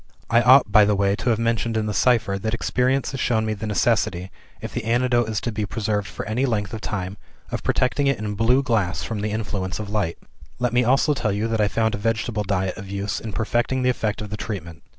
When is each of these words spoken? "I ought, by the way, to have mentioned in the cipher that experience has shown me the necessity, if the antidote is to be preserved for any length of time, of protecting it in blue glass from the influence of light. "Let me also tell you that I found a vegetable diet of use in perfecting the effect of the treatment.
"I 0.31 0.41
ought, 0.41 0.71
by 0.71 0.83
the 0.83 0.95
way, 0.95 1.15
to 1.17 1.29
have 1.29 1.37
mentioned 1.37 1.77
in 1.77 1.85
the 1.85 1.93
cipher 1.93 2.39
that 2.39 2.55
experience 2.55 3.11
has 3.11 3.19
shown 3.19 3.45
me 3.45 3.53
the 3.53 3.67
necessity, 3.67 4.31
if 4.59 4.73
the 4.73 4.85
antidote 4.85 5.29
is 5.29 5.39
to 5.41 5.51
be 5.51 5.63
preserved 5.63 6.07
for 6.07 6.25
any 6.25 6.47
length 6.47 6.73
of 6.73 6.81
time, 6.81 7.17
of 7.51 7.61
protecting 7.61 8.07
it 8.07 8.17
in 8.17 8.33
blue 8.33 8.63
glass 8.63 9.03
from 9.03 9.21
the 9.21 9.29
influence 9.29 9.77
of 9.77 9.91
light. 9.91 10.17
"Let 10.57 10.73
me 10.73 10.83
also 10.83 11.13
tell 11.13 11.31
you 11.31 11.47
that 11.49 11.61
I 11.61 11.67
found 11.67 11.93
a 11.93 11.99
vegetable 11.99 12.41
diet 12.43 12.77
of 12.77 12.89
use 12.89 13.19
in 13.19 13.31
perfecting 13.31 13.83
the 13.83 13.91
effect 13.91 14.23
of 14.23 14.31
the 14.31 14.37
treatment. 14.37 14.81